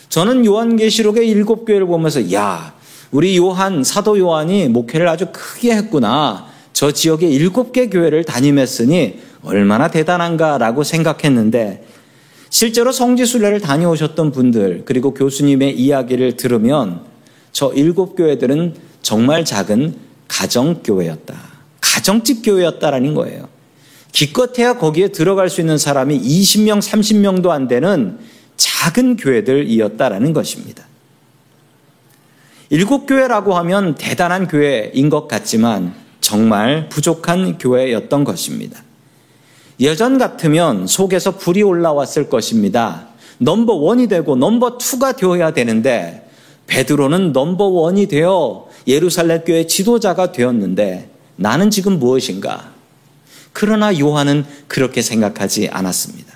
저는 0.09 0.45
요한계시록의 0.45 1.27
일곱 1.27 1.65
교회를 1.65 1.85
보면서 1.85 2.31
야 2.33 2.73
우리 3.13 3.37
요한 3.37 3.83
사도 3.83 4.17
요한이 4.17 4.69
목회를 4.69 5.07
아주 5.07 5.27
크게 5.31 5.75
했구나. 5.75 6.47
저 6.73 6.91
지역에 6.91 7.29
일곱 7.29 7.71
개 7.71 7.87
교회를 7.87 8.23
담임했으니 8.23 9.19
얼마나 9.43 9.89
대단한가라고 9.89 10.83
생각했는데 10.83 11.85
실제로 12.49 12.91
성지순례를 12.91 13.61
다녀오셨던 13.61 14.31
분들 14.31 14.81
그리고 14.85 15.13
교수님의 15.13 15.77
이야기를 15.77 16.37
들으면 16.37 17.01
저 17.51 17.71
일곱 17.75 18.15
교회들은 18.15 18.73
정말 19.03 19.45
작은 19.45 19.95
가정교회였다. 20.27 21.35
가정집 21.81 22.43
교회였다라는 22.43 23.13
거예요. 23.13 23.47
기껏해야 24.11 24.79
거기에 24.79 25.09
들어갈 25.09 25.51
수 25.51 25.61
있는 25.61 25.77
사람이 25.77 26.19
20명, 26.19 26.81
30명도 26.81 27.49
안 27.49 27.67
되는 27.67 28.17
작은 28.57 29.17
교회들이었다라는 29.17 30.33
것입니다. 30.33 30.87
일곱 32.73 33.05
교회라고 33.05 33.53
하면 33.57 33.93
대단한 33.93 34.47
교회인 34.47 35.11
것 35.11 35.27
같지만 35.27 35.93
정말 36.21 36.89
부족한 36.89 37.59
교회였던 37.59 38.23
것입니다. 38.23 38.81
예전 39.79 40.17
같으면 40.17 40.87
속에서 40.87 41.37
불이 41.37 41.61
올라왔을 41.61 42.29
것입니다. 42.29 43.09
number 43.37 43.73
one이 43.73 44.07
되고 44.07 44.35
number 44.35 44.79
two가 44.79 45.11
되어야 45.11 45.51
되는데 45.51 46.27
베드로는 46.65 47.31
number 47.31 47.63
one이 47.65 48.07
되어 48.07 48.67
예루살렘 48.87 49.43
교회 49.43 49.67
지도자가 49.67 50.31
되었는데 50.31 51.11
나는 51.35 51.69
지금 51.69 51.99
무엇인가? 51.99 52.71
그러나 53.51 53.99
요한은 53.99 54.45
그렇게 54.67 55.03
생각하지 55.03 55.69
않았습니다. 55.69 56.33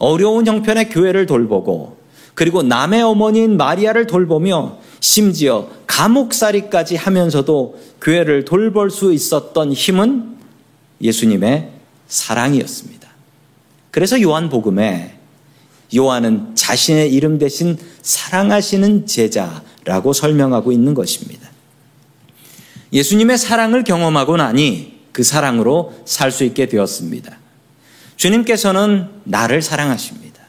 어려운 0.00 0.48
형편의 0.48 0.88
교회를 0.90 1.26
돌보고 1.26 1.96
그리고 2.34 2.64
남의 2.64 3.02
어머니인 3.02 3.56
마리아를 3.56 4.08
돌보며 4.08 4.82
심지어 5.04 5.68
감옥살이까지 5.86 6.96
하면서도 6.96 7.78
교회를 8.00 8.46
돌볼 8.46 8.90
수 8.90 9.12
있었던 9.12 9.74
힘은 9.74 10.38
예수님의 11.02 11.72
사랑이었습니다. 12.08 13.06
그래서 13.90 14.18
요한복음에 14.22 15.18
요한은 15.94 16.56
자신의 16.56 17.12
이름 17.12 17.38
대신 17.38 17.76
사랑하시는 18.00 19.06
제자라고 19.06 20.14
설명하고 20.14 20.72
있는 20.72 20.94
것입니다. 20.94 21.50
예수님의 22.90 23.36
사랑을 23.36 23.84
경험하고 23.84 24.38
나니 24.38 25.00
그 25.12 25.22
사랑으로 25.22 25.92
살 26.06 26.32
수 26.32 26.44
있게 26.44 26.64
되었습니다. 26.64 27.36
주님께서는 28.16 29.10
나를 29.24 29.60
사랑하십니다. 29.60 30.40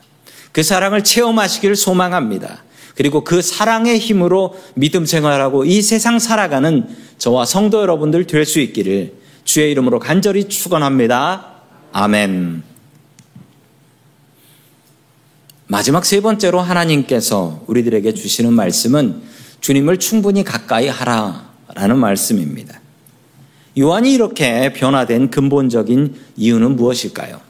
그 0.53 0.63
사랑을 0.63 1.03
체험하시기를 1.03 1.75
소망합니다. 1.75 2.63
그리고 2.95 3.23
그 3.23 3.41
사랑의 3.41 3.99
힘으로 3.99 4.58
믿음 4.73 5.05
생활하고 5.05 5.65
이 5.65 5.81
세상 5.81 6.17
살아가는 6.17 6.88
저와 7.17 7.45
성도 7.45 7.81
여러분들 7.81 8.25
될 8.25 8.45
수 8.45 8.60
있기를 8.60 9.13
주의 9.43 9.71
이름으로 9.71 9.99
간절히 9.99 10.45
축원합니다. 10.45 11.53
아멘. 11.91 12.63
마지막 15.67 16.05
세 16.05 16.21
번째로 16.21 16.62
하나님께서 16.62 17.63
우리들에게 17.67 18.13
주시는 18.13 18.53
말씀은 18.53 19.21
주님을 19.62 19.97
충분히 19.97 20.43
가까이 20.43 20.88
하라라는 20.88 21.97
말씀입니다. 21.97 22.79
요한이 23.77 24.13
이렇게 24.13 24.73
변화된 24.73 25.31
근본적인 25.31 26.15
이유는 26.38 26.75
무엇일까요? 26.75 27.41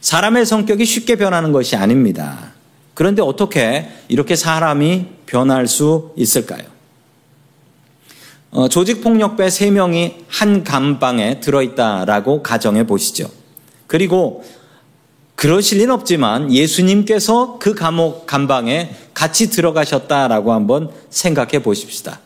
사람의 0.00 0.46
성격이 0.46 0.84
쉽게 0.84 1.16
변하는 1.16 1.52
것이 1.52 1.76
아닙니다. 1.76 2.54
그런데 2.98 3.22
어떻게 3.22 3.88
이렇게 4.08 4.34
사람이 4.34 5.06
변할 5.24 5.68
수 5.68 6.10
있을까요? 6.16 6.64
어, 8.50 8.68
조직폭력배 8.68 9.46
3명이 9.46 10.14
한 10.26 10.64
감방에 10.64 11.38
들어있다라고 11.38 12.42
가정해 12.42 12.88
보시죠. 12.88 13.30
그리고 13.86 14.42
그러실 15.36 15.78
리는 15.78 15.94
없지만 15.94 16.52
예수님께서 16.52 17.60
그 17.60 17.72
감옥 17.72 18.26
감방에 18.26 18.90
같이 19.14 19.48
들어가셨다라고 19.48 20.52
한번 20.52 20.90
생각해 21.08 21.62
보십시다. 21.62 22.18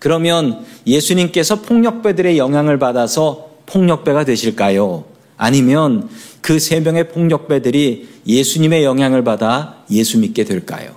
그러면 0.00 0.66
예수님께서 0.84 1.62
폭력배들의 1.62 2.38
영향을 2.38 2.80
받아서 2.80 3.50
폭력배가 3.66 4.24
되실까요? 4.24 5.04
아니면 5.38 6.10
그 6.42 6.58
세 6.58 6.80
명의 6.80 7.08
폭력배들이 7.08 8.08
예수님의 8.26 8.84
영향을 8.84 9.24
받아 9.24 9.84
예수 9.90 10.18
믿게 10.18 10.44
될까요? 10.44 10.96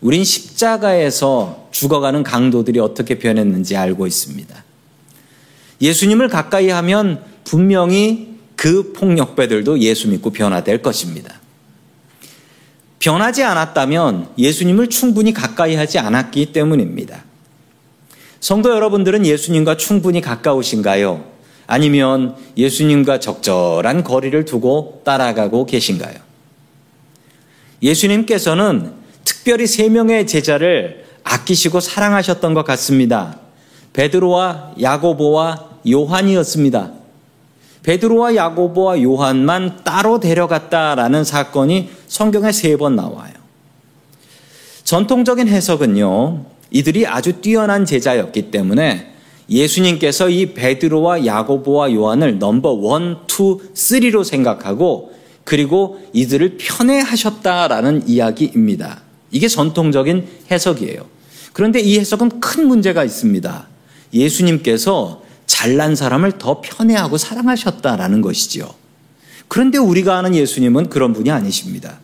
우린 0.00 0.24
십자가에서 0.24 1.68
죽어가는 1.70 2.22
강도들이 2.22 2.80
어떻게 2.80 3.18
변했는지 3.18 3.76
알고 3.76 4.06
있습니다. 4.06 4.64
예수님을 5.80 6.28
가까이 6.28 6.70
하면 6.70 7.22
분명히 7.44 8.38
그 8.56 8.92
폭력배들도 8.92 9.78
예수 9.80 10.08
믿고 10.08 10.30
변화될 10.30 10.82
것입니다. 10.82 11.40
변하지 12.98 13.42
않았다면 13.42 14.30
예수님을 14.38 14.88
충분히 14.88 15.32
가까이 15.32 15.74
하지 15.74 15.98
않았기 15.98 16.52
때문입니다. 16.52 17.24
성도 18.40 18.70
여러분들은 18.70 19.26
예수님과 19.26 19.76
충분히 19.76 20.20
가까우신가요? 20.20 21.39
아니면 21.70 22.34
예수님과 22.56 23.20
적절한 23.20 24.02
거리를 24.02 24.44
두고 24.44 25.02
따라가고 25.04 25.66
계신가요? 25.66 26.16
예수님께서는 27.80 28.92
특별히 29.24 29.68
세 29.68 29.88
명의 29.88 30.26
제자를 30.26 31.04
아끼시고 31.22 31.78
사랑하셨던 31.78 32.54
것 32.54 32.64
같습니다. 32.64 33.38
베드로와 33.92 34.72
야고보와 34.82 35.68
요한이었습니다. 35.88 36.90
베드로와 37.84 38.34
야고보와 38.34 39.00
요한만 39.04 39.84
따로 39.84 40.18
데려갔다라는 40.18 41.22
사건이 41.22 41.90
성경에 42.08 42.50
세 42.50 42.76
번 42.78 42.96
나와요. 42.96 43.32
전통적인 44.82 45.46
해석은요, 45.46 46.46
이들이 46.72 47.06
아주 47.06 47.34
뛰어난 47.34 47.84
제자였기 47.84 48.50
때문에 48.50 49.14
예수님께서 49.50 50.30
이 50.30 50.54
베드로와 50.54 51.26
야고보와 51.26 51.92
요한을 51.92 52.38
number 52.38 52.70
one, 52.70 53.18
two, 53.26 53.60
three로 53.74 54.22
생각하고 54.22 55.12
그리고 55.44 56.00
이들을 56.12 56.58
편애하셨다라는 56.58 58.08
이야기입니다. 58.08 59.02
이게 59.32 59.48
전통적인 59.48 60.26
해석이에요. 60.50 61.06
그런데 61.52 61.80
이 61.80 61.98
해석은 61.98 62.40
큰 62.40 62.68
문제가 62.68 63.04
있습니다. 63.04 63.66
예수님께서 64.14 65.22
잘난 65.46 65.96
사람을 65.96 66.38
더 66.38 66.60
편애하고 66.60 67.18
사랑하셨다라는 67.18 68.20
것이죠. 68.20 68.72
그런데 69.48 69.78
우리가 69.78 70.16
아는 70.16 70.36
예수님은 70.36 70.90
그런 70.90 71.12
분이 71.12 71.30
아니십니다. 71.30 71.98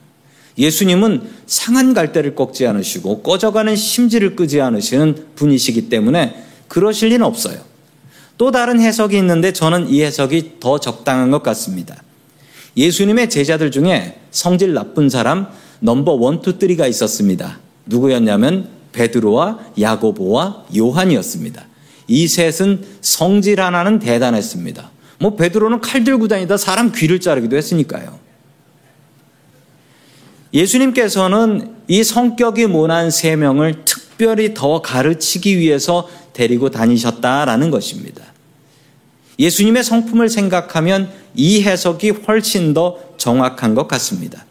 예수님은 0.58 1.22
상한 1.46 1.94
갈대를 1.94 2.34
꺾지 2.34 2.66
않으시고 2.66 3.22
꺼져가는 3.22 3.76
심지를 3.76 4.34
끄지 4.34 4.60
않으시는 4.60 5.26
분이시기 5.36 5.88
때문에 5.88 6.42
그러실 6.68 7.10
리는 7.10 7.24
없어요. 7.24 7.58
또 8.38 8.50
다른 8.50 8.80
해석이 8.80 9.16
있는데 9.18 9.52
저는 9.52 9.88
이 9.88 10.02
해석이 10.02 10.56
더 10.60 10.78
적당한 10.78 11.30
것 11.30 11.42
같습니다. 11.42 12.02
예수님의 12.76 13.30
제자들 13.30 13.70
중에 13.70 14.18
성질 14.30 14.74
나쁜 14.74 15.08
사람 15.08 15.48
number 15.80 16.12
one, 16.12 16.42
two, 16.42 16.56
three가 16.58 16.86
있었습니다. 16.86 17.58
누구였냐면 17.86 18.68
베드로와 18.92 19.58
야고보와 19.80 20.66
요한이었습니다. 20.76 21.66
이 22.08 22.28
셋은 22.28 22.84
성질 23.00 23.60
하나는 23.60 23.98
대단했습니다. 23.98 24.90
뭐 25.18 25.36
베드로는 25.36 25.80
칼 25.80 26.04
들고 26.04 26.28
다니다 26.28 26.56
사람 26.56 26.92
귀를 26.92 27.20
자르기도 27.20 27.56
했으니까요. 27.56 28.18
예수님께서는 30.52 31.74
이 31.88 32.02
성격이 32.02 32.66
모난 32.66 33.10
세 33.10 33.36
명을 33.36 33.84
특별히 33.84 34.54
더 34.54 34.80
가르치기 34.80 35.58
위해서 35.58 36.08
데리고 36.36 36.70
다니셨다라는 36.70 37.70
것입니다. 37.70 38.22
예수님의 39.38 39.82
성품을 39.84 40.28
생각하면 40.28 41.10
이 41.34 41.62
해석이 41.62 42.10
훨씬 42.10 42.74
더 42.74 42.98
정확한 43.16 43.74
것 43.74 43.88
같습니다. 43.88 44.44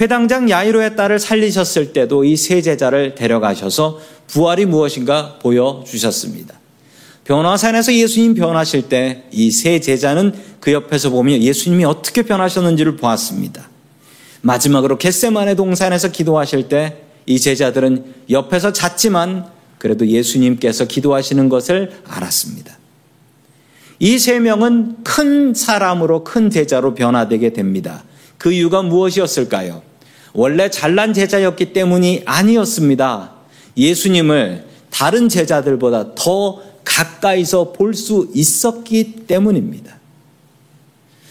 회당장 0.00 0.48
야이로의 0.48 0.96
딸을 0.96 1.18
살리셨을 1.18 1.92
때도 1.92 2.24
이 2.24 2.36
세 2.36 2.62
제자를 2.62 3.14
데려가셔서 3.16 4.00
부활이 4.28 4.64
무엇인가 4.64 5.38
보여주셨습니다. 5.42 6.54
변화산에서 7.24 7.92
예수님 7.92 8.34
변하실 8.34 8.88
때 8.88 9.24
이 9.32 9.50
세 9.50 9.80
제자는 9.80 10.32
그 10.60 10.72
옆에서 10.72 11.10
보며 11.10 11.36
예수님이 11.36 11.84
어떻게 11.84 12.22
변하셨는지를 12.22 12.96
보았습니다. 12.96 13.68
마지막으로 14.42 14.98
겟세만의 14.98 15.56
동산에서 15.56 16.08
기도하실 16.12 16.68
때 16.68 17.10
이 17.26 17.38
제자들은 17.38 18.14
옆에서 18.30 18.72
잤지만 18.72 19.46
그래도 19.80 20.06
예수님께서 20.06 20.84
기도하시는 20.84 21.48
것을 21.48 21.90
알았습니다. 22.06 22.78
이 23.98 24.18
세 24.18 24.38
명은 24.38 25.02
큰 25.02 25.54
사람으로 25.54 26.22
큰 26.22 26.50
제자로 26.50 26.94
변화되게 26.94 27.52
됩니다. 27.52 28.04
그 28.38 28.52
이유가 28.52 28.82
무엇이었을까요? 28.82 29.82
원래 30.34 30.70
잘난 30.70 31.12
제자였기 31.14 31.72
때문이 31.72 32.22
아니었습니다. 32.26 33.32
예수님을 33.76 34.64
다른 34.90 35.28
제자들보다 35.28 36.14
더 36.14 36.60
가까이서 36.84 37.72
볼 37.72 37.94
수 37.94 38.30
있었기 38.34 39.24
때문입니다. 39.26 39.98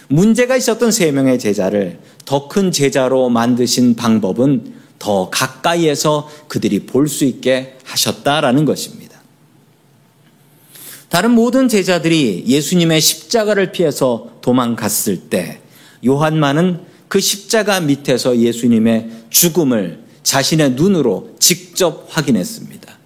문제가 0.08 0.56
있었던 0.58 0.92
세 0.92 1.12
명의 1.12 1.38
제자를 1.38 2.00
더 2.26 2.48
큰 2.48 2.72
제자로 2.72 3.30
만드신 3.30 3.96
방법은 3.96 4.79
더 5.00 5.30
가까이에서 5.30 6.30
그들이 6.48 6.86
볼 6.86 7.08
수 7.08 7.26
있게 7.26 7.78
하셨다라는 7.86 8.66
것입니다. 8.66 9.20
다른 11.10 11.32
모든 11.32 11.68
제자들이 11.68 12.44
예수님의 12.48 13.02
십자가를 13.02 13.72
피해서 13.72 14.30
도망갔을 14.42 15.30
때 15.30 15.62
요한만은 16.06 16.82
그 17.08 17.20
십자가 17.20 17.80
밑에서 17.80 18.38
예수님의 18.38 19.10
죽음을 19.32 20.04
자신의 20.22 20.72
눈으로 20.72 21.32
직접 21.40 22.06
확인했습니다. 22.10 23.00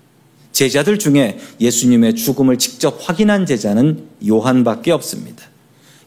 제자들 0.52 1.00
중에 1.00 1.40
예수님의 1.62 2.16
죽음을 2.16 2.58
직접 2.58 3.00
확인한 3.02 3.46
제자는 3.46 4.06
요한밖에 4.28 4.92
없습니다. 4.92 5.46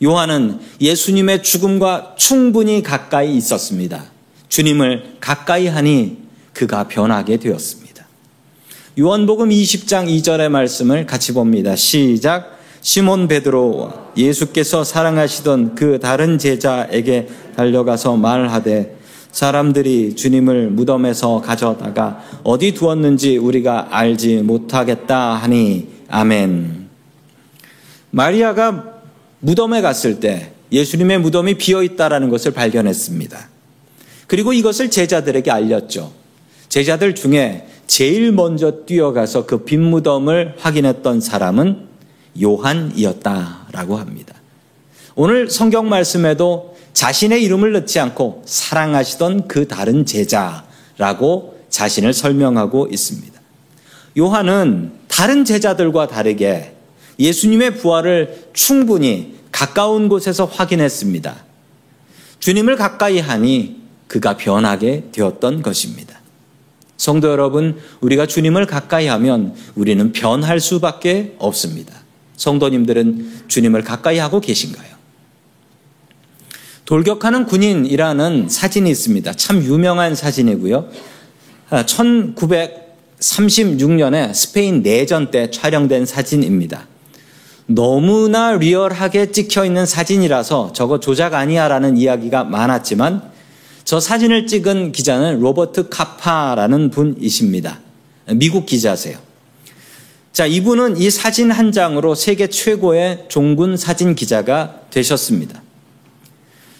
요한은 0.04 0.60
예수님의 0.80 1.42
죽음과 1.42 2.16
충분히 2.18 2.82
가까이 2.82 3.34
있었습니다. 3.36 4.15
주님을 4.56 5.16
가까이 5.20 5.66
하니 5.66 6.16
그가 6.54 6.88
변하게 6.88 7.36
되었습니다. 7.36 8.06
요한복음 8.98 9.50
20장 9.50 10.08
2절의 10.08 10.48
말씀을 10.48 11.04
같이 11.04 11.34
봅니다. 11.34 11.76
시작. 11.76 12.56
시몬 12.80 13.28
베드로 13.28 13.92
예수께서 14.16 14.82
사랑하시던 14.82 15.74
그 15.74 15.98
다른 16.00 16.38
제자에게 16.38 17.28
달려가서 17.54 18.16
말하되 18.16 18.96
사람들이 19.30 20.16
주님을 20.16 20.70
무덤에서 20.70 21.42
가져다가 21.42 22.22
어디 22.42 22.72
두었는지 22.72 23.36
우리가 23.36 23.88
알지 23.90 24.36
못하겠다 24.36 25.34
하니 25.34 25.88
아멘. 26.08 26.88
마리아가 28.10 29.02
무덤에 29.40 29.82
갔을 29.82 30.18
때 30.18 30.52
예수님의 30.72 31.18
무덤이 31.18 31.58
비어 31.58 31.82
있다라는 31.82 32.30
것을 32.30 32.52
발견했습니다. 32.52 33.55
그리고 34.26 34.52
이것을 34.52 34.90
제자들에게 34.90 35.50
알렸죠. 35.50 36.12
제자들 36.68 37.14
중에 37.14 37.68
제일 37.86 38.32
먼저 38.32 38.84
뛰어가서 38.84 39.46
그 39.46 39.64
빈 39.64 39.82
무덤을 39.82 40.56
확인했던 40.58 41.20
사람은 41.20 41.86
요한이었다라고 42.42 43.96
합니다. 43.96 44.34
오늘 45.14 45.48
성경 45.48 45.88
말씀에도 45.88 46.76
자신의 46.92 47.42
이름을 47.44 47.72
넣지 47.72 48.00
않고 48.00 48.42
사랑하시던 48.46 49.48
그 49.48 49.68
다른 49.68 50.04
제자라고 50.04 51.58
자신을 51.70 52.12
설명하고 52.12 52.88
있습니다. 52.90 53.40
요한은 54.18 54.92
다른 55.08 55.44
제자들과 55.44 56.08
다르게 56.08 56.74
예수님의 57.18 57.76
부활을 57.76 58.48
충분히 58.52 59.36
가까운 59.52 60.08
곳에서 60.08 60.44
확인했습니다. 60.44 61.36
주님을 62.40 62.76
가까이 62.76 63.18
하니 63.18 63.85
그가 64.06 64.36
변하게 64.36 65.04
되었던 65.12 65.62
것입니다. 65.62 66.20
성도 66.96 67.28
여러분, 67.28 67.78
우리가 68.00 68.26
주님을 68.26 68.66
가까이 68.66 69.06
하면 69.06 69.54
우리는 69.74 70.12
변할 70.12 70.60
수밖에 70.60 71.34
없습니다. 71.38 71.94
성도님들은 72.36 73.44
주님을 73.48 73.82
가까이 73.82 74.18
하고 74.18 74.40
계신가요? 74.40 74.94
돌격하는 76.84 77.46
군인이라는 77.46 78.48
사진이 78.48 78.88
있습니다. 78.90 79.32
참 79.32 79.60
유명한 79.62 80.14
사진이고요. 80.14 80.88
1936년에 81.70 84.32
스페인 84.32 84.82
내전 84.82 85.32
때 85.32 85.50
촬영된 85.50 86.06
사진입니다. 86.06 86.86
너무나 87.66 88.52
리얼하게 88.52 89.32
찍혀 89.32 89.64
있는 89.64 89.84
사진이라서 89.84 90.72
저거 90.72 91.00
조작 91.00 91.34
아니야라는 91.34 91.96
이야기가 91.96 92.44
많았지만 92.44 93.34
저 93.86 94.00
사진을 94.00 94.48
찍은 94.48 94.90
기자는 94.90 95.38
로버트 95.38 95.90
카파라는 95.90 96.90
분이십니다. 96.90 97.78
미국 98.34 98.66
기자세요. 98.66 99.16
자, 100.32 100.44
이분은 100.44 100.96
이 100.96 101.08
사진 101.08 101.52
한 101.52 101.70
장으로 101.70 102.16
세계 102.16 102.48
최고의 102.48 103.26
종군 103.28 103.76
사진 103.76 104.16
기자가 104.16 104.80
되셨습니다. 104.90 105.62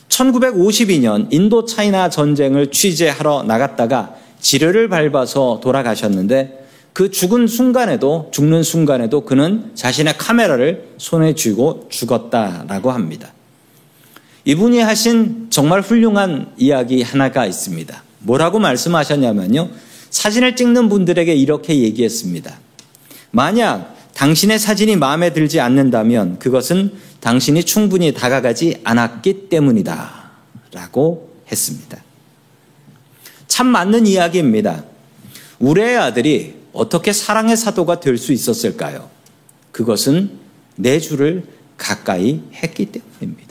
1952년 0.09 1.29
인도 1.31 1.65
차이나 1.65 2.11
전쟁을 2.11 2.73
취재하러 2.73 3.45
나갔다가 3.45 4.17
지뢰를 4.41 4.89
밟아서 4.89 5.61
돌아가셨는데 5.63 6.67
그 6.93 7.13
죽은 7.13 7.47
순간에도 7.47 8.31
죽는 8.33 8.65
순간에도 8.65 9.21
그는 9.25 9.71
자신의 9.77 10.19
카메라를 10.19 10.89
손에 10.99 11.37
쥐고 11.37 11.87
죽었다라고 11.89 12.91
합니다. 12.91 13.36
이분이 14.47 14.79
하신 14.79 15.49
정말 15.51 15.81
훌륭한 15.81 16.53
이야기 16.57 17.03
하나가 17.03 17.47
있습니다. 17.47 18.03
뭐라고 18.21 18.61
말씀하셨냐면요. 18.61 19.71
사진을 20.11 20.55
찍는 20.55 20.89
분들에게 20.89 21.35
이렇게 21.35 21.81
얘기했습니다. 21.81 22.57
만약 23.33 23.97
당신의 24.15 24.61
사진이 24.61 24.97
마음에 24.97 25.33
들지 25.33 25.59
않는다면 25.59 26.39
그것은 26.39 26.93
당신이 27.21 27.65
충분히 27.65 28.15
다가가지 28.15 28.81
않았기 28.85 29.49
때문이다. 29.49 30.31
라고 30.73 31.35
했습니다. 31.51 31.99
참 33.49 33.67
맞는 33.67 34.07
이야기입니다. 34.07 34.85
우리의 35.59 35.97
아들이 35.97 36.55
어떻게 36.73 37.13
사랑의 37.13 37.57
사도가 37.57 37.99
될 37.99 38.17
수 38.17 38.33
있었을까요? 38.33 39.11
그것은 39.73 40.39
내 40.77 41.01
주를 41.01 41.45
가까이 41.77 42.43
했기 42.55 42.87
때문입니다. 42.87 43.46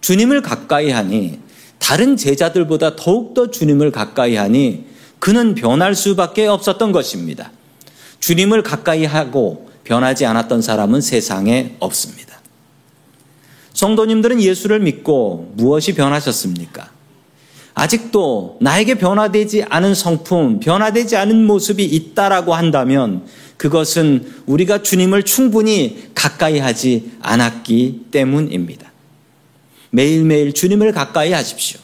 주님을 0.00 0.42
가까이 0.42 0.90
하니 0.90 1.38
다른 1.78 2.16
제자들보다 2.16 2.96
더욱더 2.96 3.50
주님을 3.50 3.90
가까이 3.90 4.36
하니 4.36 4.86
그는 5.18 5.54
변할 5.54 5.94
수밖에 5.94 6.46
없었던 6.46 6.92
것입니다. 6.92 7.52
주님을 8.20 8.62
가까이 8.62 9.04
하고 9.04 9.70
변하지 9.84 10.26
않았던 10.26 10.62
사람은 10.62 11.00
세상에 11.00 11.76
없습니다. 11.80 12.40
성도님들은 13.72 14.42
예수를 14.42 14.80
믿고 14.80 15.52
무엇이 15.56 15.94
변하셨습니까? 15.94 16.90
아직도 17.74 18.58
나에게 18.60 18.94
변화되지 18.94 19.64
않은 19.64 19.94
성품, 19.94 20.60
변화되지 20.60 21.16
않은 21.16 21.46
모습이 21.46 21.84
있다라고 21.84 22.54
한다면 22.54 23.24
그것은 23.56 24.42
우리가 24.46 24.82
주님을 24.82 25.22
충분히 25.22 26.10
가까이 26.14 26.58
하지 26.58 27.12
않았기 27.20 28.06
때문입니다. 28.10 28.89
매일매일 29.90 30.52
주님을 30.52 30.92
가까이 30.92 31.32
하십시오. 31.32 31.80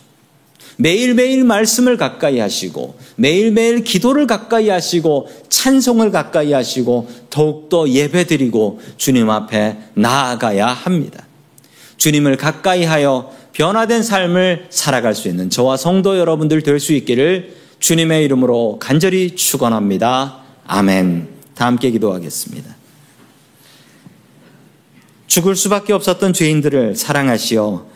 매일매일 0.78 1.44
말씀을 1.44 1.96
가까이 1.96 2.38
하시고 2.38 2.98
매일매일 3.16 3.82
기도를 3.82 4.26
가까이 4.26 4.68
하시고 4.68 5.28
찬송을 5.48 6.10
가까이 6.10 6.52
하시고 6.52 7.08
더욱더 7.30 7.88
예배드리고 7.88 8.80
주님 8.98 9.30
앞에 9.30 9.78
나아가야 9.94 10.66
합니다. 10.66 11.24
주님을 11.96 12.36
가까이 12.36 12.84
하여 12.84 13.34
변화된 13.52 14.02
삶을 14.02 14.66
살아갈 14.68 15.14
수 15.14 15.28
있는 15.28 15.48
저와 15.48 15.78
성도 15.78 16.18
여러분들 16.18 16.62
될 16.62 16.78
수 16.78 16.92
있기를 16.92 17.56
주님의 17.78 18.24
이름으로 18.24 18.78
간절히 18.78 19.34
축원합니다. 19.34 20.42
아멘. 20.66 21.28
다 21.54 21.66
함께 21.66 21.90
기도하겠습니다. 21.90 22.76
죽을 25.26 25.56
수밖에 25.56 25.92
없었던 25.92 26.32
죄인들을 26.32 26.96
사랑하시어 26.96 27.95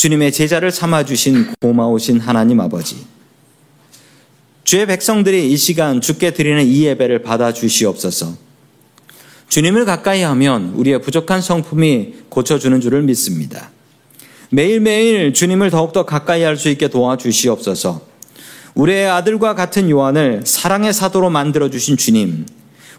주님의 0.00 0.32
제자를 0.32 0.70
삼아 0.70 1.04
주신 1.04 1.52
고마우신 1.60 2.20
하나님 2.20 2.58
아버지. 2.58 3.04
주의 4.64 4.86
백성들이 4.86 5.52
이 5.52 5.58
시간 5.58 6.00
주께 6.00 6.30
드리는 6.30 6.64
이 6.64 6.86
예배를 6.86 7.20
받아 7.20 7.52
주시옵소서. 7.52 8.34
주님을 9.50 9.84
가까이 9.84 10.22
하면 10.22 10.72
우리의 10.74 11.02
부족한 11.02 11.42
성품이 11.42 12.14
고쳐주는 12.30 12.80
줄을 12.80 13.02
믿습니다. 13.02 13.72
매일매일 14.48 15.34
주님을 15.34 15.68
더욱더 15.68 16.06
가까이 16.06 16.44
할 16.44 16.56
수 16.56 16.70
있게 16.70 16.88
도와주시옵소서. 16.88 18.00
우리의 18.76 19.06
아들과 19.06 19.54
같은 19.54 19.90
요한을 19.90 20.44
사랑의 20.46 20.94
사도로 20.94 21.28
만들어주신 21.28 21.98
주님, 21.98 22.46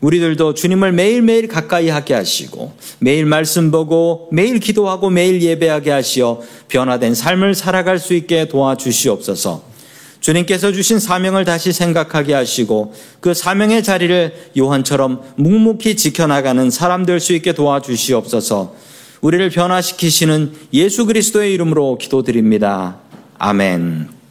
우리들도 0.01 0.55
주님을 0.55 0.91
매일매일 0.91 1.47
가까이 1.47 1.89
하게 1.89 2.15
하시고 2.15 2.73
매일 2.99 3.25
말씀 3.25 3.71
보고 3.71 4.27
매일 4.31 4.59
기도하고 4.59 5.09
매일 5.09 5.41
예배하게 5.41 5.91
하시어 5.91 6.41
변화된 6.67 7.13
삶을 7.15 7.55
살아갈 7.55 7.99
수 7.99 8.13
있게 8.13 8.47
도와주시옵소서. 8.47 9.71
주님께서 10.19 10.71
주신 10.71 10.99
사명을 10.99 11.45
다시 11.45 11.71
생각하게 11.71 12.33
하시고 12.33 12.93
그 13.21 13.33
사명의 13.33 13.83
자리를 13.83 14.51
요한처럼 14.57 15.21
묵묵히 15.37 15.95
지켜나가는 15.95 16.69
사람 16.69 17.05
될 17.05 17.19
수 17.19 17.33
있게 17.33 17.53
도와주시옵소서. 17.53 18.75
우리를 19.21 19.49
변화시키시는 19.51 20.53
예수 20.73 21.05
그리스도의 21.05 21.53
이름으로 21.53 21.97
기도드립니다. 21.99 22.97
아멘. 23.37 24.20